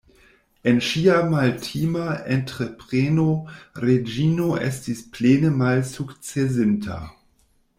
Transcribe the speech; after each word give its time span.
En 0.69 0.77
ŝia 0.85 1.17
maltima 1.33 2.05
entrepreno 2.35 3.25
Reĝino 3.83 4.47
estis 4.71 5.05
plene 5.19 5.53
malsukcesinta. 5.61 6.99